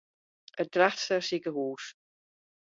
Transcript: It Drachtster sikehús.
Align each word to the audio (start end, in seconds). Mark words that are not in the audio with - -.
It 0.63 0.69
Drachtster 0.73 1.21
sikehús. 1.27 1.85